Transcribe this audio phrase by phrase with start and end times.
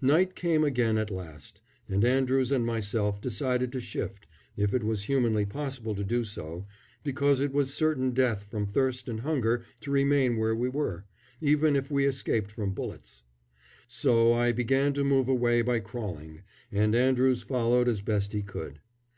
[0.00, 5.02] Night came again at last, and Andrews and myself decided to shift, if it was
[5.02, 6.64] humanly possible to do so,
[7.04, 11.04] because it was certain death from thirst and hunger to remain where we were,
[11.42, 13.22] even if we escaped from bullets.
[13.86, 16.40] So I began to move away by crawling,
[16.72, 18.80] and Andrews followed as best he could.